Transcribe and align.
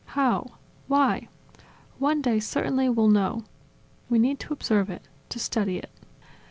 How? 0.17 0.53
Why? 0.87 1.27
One 1.99 2.23
day, 2.23 2.39
certainly, 2.39 2.89
we'll 2.89 3.07
know. 3.07 3.43
We 4.09 4.17
need 4.17 4.39
to 4.39 4.51
observe 4.51 4.89
it, 4.89 5.07
to 5.29 5.37
study 5.37 5.77
it." 5.77 5.91